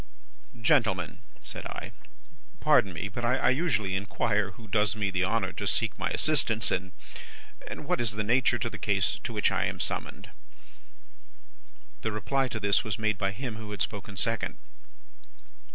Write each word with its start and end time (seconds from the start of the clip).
"'Gentlemen,' 0.59 1.19
said 1.43 1.63
I, 1.67 1.91
'pardon 2.59 2.91
me; 2.91 3.07
but 3.07 3.23
I 3.23 3.51
usually 3.51 3.95
inquire 3.95 4.49
who 4.49 4.67
does 4.67 4.95
me 4.95 5.11
the 5.11 5.23
honour 5.23 5.53
to 5.53 5.67
seek 5.67 5.95
my 5.99 6.09
assistance, 6.09 6.71
and 6.71 6.91
what 7.85 8.01
is 8.01 8.13
the 8.13 8.23
nature 8.23 8.55
of 8.55 8.71
the 8.71 8.79
case 8.79 9.19
to 9.23 9.31
which 9.31 9.51
I 9.51 9.65
am 9.65 9.79
summoned.' 9.79 10.31
"The 12.01 12.11
reply 12.11 12.47
to 12.47 12.59
this 12.59 12.83
was 12.83 12.97
made 12.97 13.19
by 13.19 13.29
him 13.31 13.57
who 13.57 13.69
had 13.69 13.83
spoken 13.83 14.17
second. 14.17 14.57